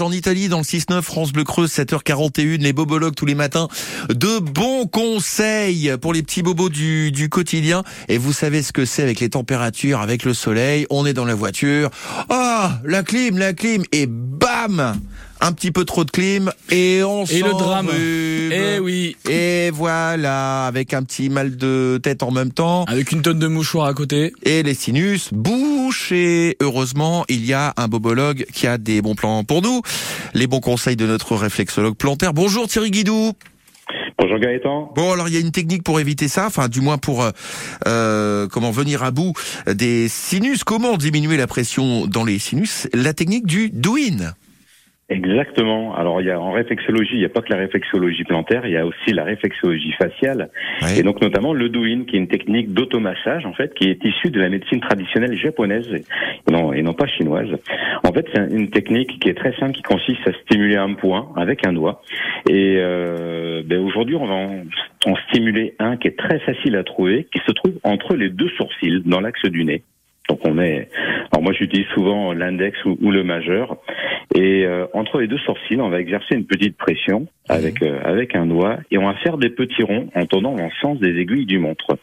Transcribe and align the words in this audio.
En 0.00 0.10
Italie, 0.10 0.48
dans 0.48 0.58
le 0.58 0.64
6-9, 0.64 1.02
France 1.02 1.32
Bleu 1.32 1.44
Creuse, 1.44 1.70
7h41, 1.70 2.58
les 2.58 2.72
bobologues 2.72 3.14
tous 3.14 3.26
les 3.26 3.36
matins. 3.36 3.68
De 4.08 4.40
bons 4.40 4.88
conseils 4.88 5.94
pour 6.02 6.12
les 6.12 6.24
petits 6.24 6.42
bobos 6.42 6.68
du, 6.68 7.12
du 7.12 7.28
quotidien. 7.28 7.84
Et 8.08 8.18
vous 8.18 8.32
savez 8.32 8.64
ce 8.64 8.72
que 8.72 8.86
c'est 8.86 9.04
avec 9.04 9.20
les 9.20 9.30
températures, 9.30 10.00
avec 10.00 10.24
le 10.24 10.34
soleil. 10.34 10.84
On 10.90 11.06
est 11.06 11.12
dans 11.12 11.24
la 11.24 11.36
voiture. 11.36 11.90
Ah, 12.28 12.80
la 12.84 13.04
clim, 13.04 13.38
la 13.38 13.52
clim. 13.52 13.84
Et 13.92 14.06
bam! 14.08 14.98
Un 15.46 15.52
petit 15.52 15.72
peu 15.72 15.84
trop 15.84 16.04
de 16.06 16.10
clim 16.10 16.50
et 16.70 17.02
on 17.04 17.26
Et 17.26 17.42
le 17.42 17.50
drame. 17.50 17.88
s'enrhume. 17.88 18.50
Eh 18.50 18.78
oui, 18.78 19.14
Et 19.28 19.70
voilà, 19.74 20.64
avec 20.64 20.94
un 20.94 21.02
petit 21.02 21.28
mal 21.28 21.58
de 21.58 22.00
tête 22.02 22.22
en 22.22 22.30
même 22.30 22.50
temps. 22.50 22.84
avec 22.84 23.12
une 23.12 23.20
tonne 23.20 23.38
de 23.38 23.46
mouchoirs 23.46 23.84
à 23.86 23.92
côté. 23.92 24.32
Et 24.42 24.62
les 24.62 24.72
sinus 24.72 25.28
bouchés. 25.34 26.56
Heureusement, 26.62 27.26
il 27.28 27.44
y 27.44 27.52
a 27.52 27.74
un 27.76 27.88
bobologue 27.88 28.46
qui 28.54 28.66
a 28.66 28.78
des 28.78 29.02
bons 29.02 29.14
plans 29.14 29.44
pour 29.44 29.60
nous. 29.60 29.82
Les 30.32 30.46
bons 30.46 30.60
conseils 30.60 30.96
de 30.96 31.06
notre 31.06 31.36
réflexologue 31.36 31.94
plantaire. 31.96 32.32
Bonjour 32.32 32.66
Thierry 32.66 32.90
Guidou. 32.90 33.32
Bonjour 34.18 34.38
Gaëtan. 34.38 34.92
Bon, 34.96 35.12
alors 35.12 35.28
il 35.28 35.34
y 35.34 35.36
a 35.36 35.40
une 35.40 35.52
technique 35.52 35.82
pour 35.82 36.00
éviter 36.00 36.28
ça, 36.28 36.46
enfin 36.46 36.68
du 36.68 36.80
moins 36.80 36.96
pour 36.96 37.22
euh, 37.22 37.32
euh, 37.86 38.48
comment 38.48 38.70
venir 38.70 39.02
à 39.02 39.10
bout 39.10 39.34
des 39.66 40.08
sinus. 40.08 40.64
Comment 40.64 40.96
diminuer 40.96 41.36
la 41.36 41.46
pression 41.46 42.06
dans 42.06 42.24
les 42.24 42.38
sinus? 42.38 42.88
La 42.94 43.12
technique 43.12 43.44
du 43.44 43.68
do-in. 43.68 44.32
Exactement. 45.14 45.94
Alors 45.94 46.20
il 46.20 46.26
y 46.26 46.30
a 46.30 46.40
en 46.40 46.50
réflexologie, 46.50 47.14
il 47.14 47.18
n'y 47.20 47.24
a 47.24 47.28
pas 47.28 47.40
que 47.40 47.52
la 47.52 47.58
réflexologie 47.58 48.24
plantaire, 48.24 48.66
il 48.66 48.72
y 48.72 48.76
a 48.76 48.84
aussi 48.84 49.12
la 49.12 49.24
réflexologie 49.24 49.92
faciale 49.92 50.50
et 50.96 51.02
donc 51.02 51.20
notamment 51.22 51.52
le 51.52 51.68
do-in 51.68 52.04
qui 52.04 52.16
est 52.16 52.18
une 52.18 52.28
technique 52.28 52.72
d'automassage 52.72 53.46
en 53.46 53.52
fait 53.52 53.72
qui 53.74 53.88
est 53.88 54.04
issue 54.04 54.30
de 54.30 54.40
la 54.40 54.48
médecine 54.48 54.80
traditionnelle 54.80 55.36
japonaise 55.38 55.88
et 55.92 56.04
non 56.50 56.72
et 56.72 56.82
non 56.82 56.94
pas 56.94 57.06
chinoise. 57.06 57.48
En 58.04 58.12
fait, 58.12 58.26
c'est 58.34 58.40
une 58.50 58.70
technique 58.70 59.20
qui 59.20 59.28
est 59.28 59.34
très 59.34 59.54
simple 59.56 59.72
qui 59.72 59.82
consiste 59.82 60.26
à 60.26 60.32
stimuler 60.42 60.76
un 60.76 60.94
point 60.94 61.28
avec 61.36 61.66
un 61.66 61.72
doigt 61.72 62.02
et 62.48 62.76
euh, 62.78 63.62
ben, 63.64 63.80
aujourd'hui 63.80 64.16
on 64.16 64.26
va 64.26 64.34
en, 64.34 64.64
en 65.06 65.16
stimuler 65.28 65.74
un 65.78 65.96
qui 65.96 66.08
est 66.08 66.18
très 66.18 66.40
facile 66.40 66.76
à 66.76 66.84
trouver 66.84 67.28
qui 67.32 67.40
se 67.46 67.52
trouve 67.52 67.74
entre 67.84 68.16
les 68.16 68.30
deux 68.30 68.48
sourcils 68.56 69.02
dans 69.06 69.20
l'axe 69.20 69.44
du 69.44 69.64
nez. 69.64 69.82
Donc 70.28 70.40
on 70.44 70.58
est 70.58 70.88
alors 71.32 71.42
moi 71.42 71.52
j'utilise 71.52 71.86
souvent 71.94 72.32
l'index 72.32 72.82
ou, 72.84 72.96
ou 73.00 73.10
le 73.10 73.24
majeur 73.24 73.76
et 74.34 74.66
euh, 74.66 74.86
entre 74.94 75.20
les 75.20 75.28
deux 75.28 75.38
sourcils, 75.38 75.80
on 75.80 75.90
va 75.90 76.00
exercer 76.00 76.34
une 76.34 76.44
petite 76.44 76.76
pression 76.76 77.26
avec 77.48 77.82
euh, 77.82 78.00
avec 78.04 78.34
un 78.34 78.46
doigt 78.46 78.78
et 78.90 78.98
on 78.98 79.06
va 79.06 79.14
faire 79.14 79.38
des 79.38 79.48
petits 79.48 79.84
ronds 79.84 80.08
en 80.14 80.26
tournant 80.26 80.56
dans 80.56 80.64
le 80.64 80.72
sens 80.82 80.98
des 80.98 81.16
aiguilles 81.20 81.46
du 81.46 81.60
montre. 81.60 81.96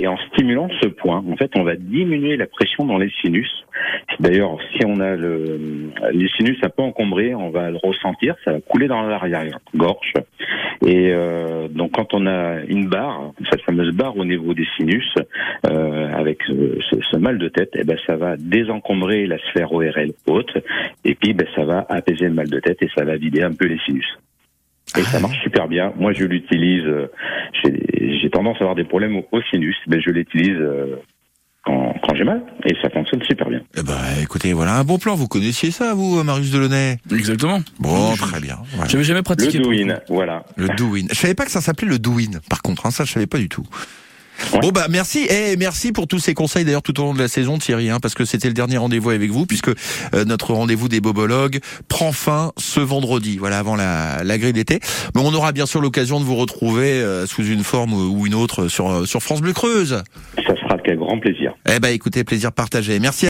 Et 0.00 0.06
en 0.06 0.16
stimulant 0.32 0.68
ce 0.80 0.88
point, 0.88 1.24
en 1.28 1.36
fait, 1.36 1.50
on 1.56 1.62
va 1.64 1.74
diminuer 1.76 2.36
la 2.36 2.46
pression 2.46 2.84
dans 2.84 2.98
les 2.98 3.10
sinus. 3.20 3.48
D'ailleurs, 4.20 4.58
si 4.72 4.84
on 4.86 5.00
a 5.00 5.16
le, 5.16 5.90
les 6.12 6.28
sinus 6.36 6.56
un 6.62 6.68
peu 6.68 6.82
encombrés, 6.82 7.34
on 7.34 7.50
va 7.50 7.70
le 7.70 7.78
ressentir, 7.82 8.36
ça 8.44 8.52
va 8.52 8.60
couler 8.60 8.86
dans 8.86 9.02
l'arrière-gorge. 9.02 10.12
Et 10.86 11.10
euh, 11.12 11.68
donc, 11.68 11.92
quand 11.92 12.14
on 12.14 12.26
a 12.26 12.60
une 12.68 12.86
barre, 12.88 13.32
cette 13.50 13.62
fameuse 13.62 13.92
barre 13.92 14.16
au 14.16 14.24
niveau 14.24 14.54
des 14.54 14.66
sinus, 14.76 15.12
euh, 15.68 16.12
avec 16.14 16.42
ce, 16.46 16.78
ce- 16.90 17.00
ce 17.10 17.16
mal 17.16 17.38
de 17.38 17.48
tête, 17.48 17.70
eh 17.74 17.84
ben, 17.84 17.96
ça 18.06 18.16
va 18.16 18.36
désencombrer 18.36 19.26
la 19.26 19.38
sphère 19.50 19.72
ORL 19.72 20.12
haute, 20.28 20.52
et 21.04 21.14
puis 21.14 21.32
ben, 21.32 21.46
ça 21.56 21.64
va 21.64 21.86
apaiser 21.88 22.26
le 22.26 22.34
mal 22.34 22.48
de 22.48 22.60
tête 22.60 22.78
et 22.82 22.88
ça 22.96 23.04
va 23.04 23.16
vider 23.16 23.42
un 23.42 23.52
peu 23.52 23.66
les 23.66 23.78
sinus. 23.80 24.06
Et 24.98 25.02
ça 25.04 25.20
marche 25.20 25.40
super 25.42 25.68
bien. 25.68 25.92
Moi, 25.96 26.12
je 26.12 26.24
l'utilise. 26.24 26.84
euh, 26.84 27.06
J'ai 27.64 28.30
tendance 28.30 28.56
à 28.56 28.60
avoir 28.60 28.74
des 28.74 28.84
problèmes 28.84 29.16
au, 29.16 29.26
au 29.32 29.40
sinus, 29.50 29.76
mais 29.86 30.00
je 30.00 30.10
l'utilise 30.10 30.56
euh, 30.58 30.96
quand, 31.64 31.94
quand 32.02 32.14
j'ai 32.14 32.24
mal 32.24 32.42
et 32.64 32.74
ça 32.82 32.90
fonctionne 32.90 33.22
super 33.22 33.48
bien. 33.48 33.60
Eh 33.76 33.82
ben, 33.82 33.98
écoutez, 34.22 34.52
voilà 34.52 34.76
un 34.76 34.84
bon 34.84 34.98
plan. 34.98 35.14
Vous 35.14 35.28
connaissiez 35.28 35.70
ça, 35.70 35.94
vous, 35.94 36.22
Marius 36.24 36.50
Delaunay? 36.50 36.98
Exactement. 37.12 37.60
Bon, 37.78 38.14
très 38.16 38.40
bien. 38.40 38.58
Voilà. 38.74 38.90
J'avais 38.90 39.04
jamais 39.04 39.22
pratiqué. 39.22 39.58
le 39.58 39.64
coup. 39.64 40.00
voilà. 40.08 40.44
Le 40.56 40.68
do-in. 40.76 41.06
Je 41.10 41.14
savais 41.14 41.34
pas 41.34 41.44
que 41.44 41.50
ça 41.50 41.60
s'appelait 41.60 41.88
le 41.88 41.98
do-in. 41.98 42.38
Par 42.50 42.62
contre, 42.62 42.86
hein, 42.86 42.90
ça, 42.90 43.04
je 43.04 43.12
savais 43.12 43.26
pas 43.26 43.38
du 43.38 43.48
tout. 43.48 43.66
Ouais. 44.52 44.60
Bon 44.60 44.70
bah 44.70 44.86
merci 44.88 45.26
et 45.28 45.56
merci 45.56 45.92
pour 45.92 46.06
tous 46.06 46.20
ces 46.20 46.32
conseils 46.32 46.64
d'ailleurs 46.64 46.82
tout 46.82 46.98
au 47.00 47.04
long 47.04 47.14
de 47.14 47.18
la 47.18 47.28
saison 47.28 47.58
Thierry 47.58 47.90
hein, 47.90 47.98
parce 48.00 48.14
que 48.14 48.24
c'était 48.24 48.48
le 48.48 48.54
dernier 48.54 48.76
rendez-vous 48.76 49.10
avec 49.10 49.30
vous 49.30 49.46
puisque 49.46 49.68
euh, 49.68 50.24
notre 50.24 50.54
rendez-vous 50.54 50.88
des 50.88 51.00
bobologues 51.00 51.58
prend 51.88 52.12
fin 52.12 52.52
ce 52.56 52.78
vendredi 52.80 53.36
voilà 53.36 53.58
avant 53.58 53.74
la, 53.74 54.22
la 54.22 54.38
grille 54.38 54.52
d'été 54.52 54.78
mais 55.14 55.20
on 55.24 55.34
aura 55.34 55.52
bien 55.52 55.66
sûr 55.66 55.80
l'occasion 55.80 56.20
de 56.20 56.24
vous 56.24 56.36
retrouver 56.36 56.92
euh, 56.92 57.26
sous 57.26 57.44
une 57.44 57.64
forme 57.64 57.92
ou 57.92 58.26
une 58.26 58.34
autre 58.34 58.68
sur 58.68 58.90
euh, 58.90 59.06
sur 59.06 59.22
France 59.22 59.40
Bleu 59.40 59.52
Creuse. 59.52 60.02
Ça 60.36 60.54
sera 60.54 60.74
avec 60.74 60.98
grand 60.98 61.18
plaisir. 61.18 61.54
Eh 61.68 61.80
ben 61.80 61.88
écoutez 61.88 62.22
plaisir 62.24 62.52
partagé 62.52 63.00
merci 63.00 63.26